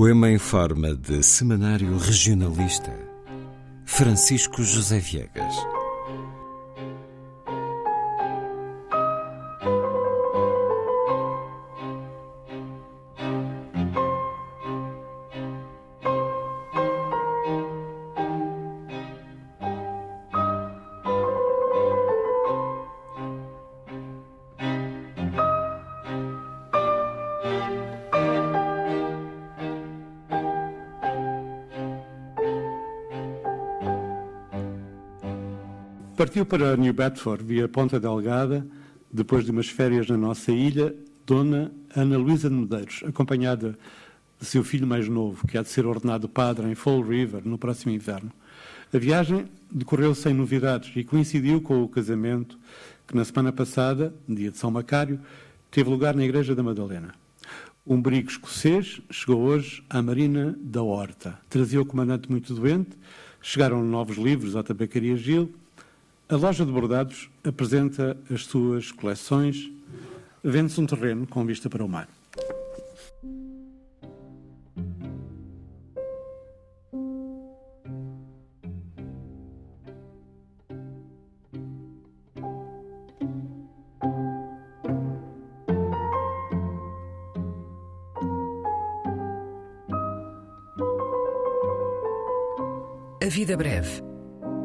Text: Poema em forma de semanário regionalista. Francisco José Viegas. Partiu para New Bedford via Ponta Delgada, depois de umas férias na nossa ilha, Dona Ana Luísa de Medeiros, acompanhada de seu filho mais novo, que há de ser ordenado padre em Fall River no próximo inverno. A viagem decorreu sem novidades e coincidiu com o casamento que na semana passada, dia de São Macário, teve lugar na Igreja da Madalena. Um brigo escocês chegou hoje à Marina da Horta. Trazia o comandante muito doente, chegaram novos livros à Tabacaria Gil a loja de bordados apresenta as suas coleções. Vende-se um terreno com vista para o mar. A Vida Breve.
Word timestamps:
Poema 0.00 0.30
em 0.30 0.38
forma 0.38 0.94
de 0.94 1.22
semanário 1.22 1.98
regionalista. 1.98 2.90
Francisco 3.84 4.62
José 4.64 4.98
Viegas. 4.98 5.54
Partiu 36.20 36.44
para 36.44 36.76
New 36.76 36.92
Bedford 36.92 37.42
via 37.42 37.66
Ponta 37.66 37.98
Delgada, 37.98 38.66
depois 39.10 39.42
de 39.42 39.50
umas 39.50 39.70
férias 39.70 40.06
na 40.06 40.18
nossa 40.18 40.52
ilha, 40.52 40.94
Dona 41.24 41.72
Ana 41.96 42.18
Luísa 42.18 42.50
de 42.50 42.56
Medeiros, 42.56 43.02
acompanhada 43.06 43.78
de 44.38 44.44
seu 44.44 44.62
filho 44.62 44.86
mais 44.86 45.08
novo, 45.08 45.46
que 45.46 45.56
há 45.56 45.62
de 45.62 45.70
ser 45.70 45.86
ordenado 45.86 46.28
padre 46.28 46.70
em 46.70 46.74
Fall 46.74 47.00
River 47.00 47.40
no 47.46 47.56
próximo 47.56 47.90
inverno. 47.90 48.30
A 48.92 48.98
viagem 48.98 49.46
decorreu 49.70 50.14
sem 50.14 50.34
novidades 50.34 50.94
e 50.94 51.02
coincidiu 51.04 51.62
com 51.62 51.82
o 51.82 51.88
casamento 51.88 52.58
que 53.08 53.16
na 53.16 53.24
semana 53.24 53.50
passada, 53.50 54.14
dia 54.28 54.50
de 54.50 54.58
São 54.58 54.70
Macário, 54.70 55.18
teve 55.70 55.88
lugar 55.88 56.14
na 56.14 56.22
Igreja 56.22 56.54
da 56.54 56.62
Madalena. 56.62 57.14
Um 57.86 57.98
brigo 57.98 58.28
escocês 58.28 59.00
chegou 59.10 59.40
hoje 59.40 59.82
à 59.88 60.02
Marina 60.02 60.54
da 60.60 60.82
Horta. 60.82 61.38
Trazia 61.48 61.80
o 61.80 61.86
comandante 61.86 62.30
muito 62.30 62.52
doente, 62.52 62.90
chegaram 63.40 63.82
novos 63.82 64.18
livros 64.18 64.54
à 64.54 64.62
Tabacaria 64.62 65.16
Gil 65.16 65.50
a 66.30 66.36
loja 66.36 66.64
de 66.64 66.70
bordados 66.70 67.28
apresenta 67.42 68.16
as 68.32 68.46
suas 68.46 68.92
coleções. 68.92 69.68
Vende-se 70.44 70.80
um 70.80 70.86
terreno 70.86 71.26
com 71.26 71.44
vista 71.44 71.68
para 71.68 71.84
o 71.84 71.88
mar. 71.88 72.08
A 93.22 93.28
Vida 93.28 93.56
Breve. 93.56 94.09